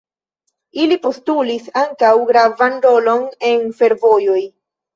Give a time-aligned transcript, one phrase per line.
[0.83, 4.43] Ili postulis ankaŭ gravan rolon en fervojoj.